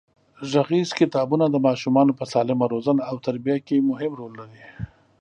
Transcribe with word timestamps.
غږیز 0.51 0.89
کتابونه 0.99 1.45
د 1.49 1.55
ماشومانو 1.67 2.11
په 2.19 2.25
سالمه 2.33 2.65
روزنه 2.73 3.01
او 3.09 3.15
تربیه 3.25 3.57
کې 3.67 3.87
مهم 3.89 4.11
رول 4.19 4.33
لري. 4.39 4.61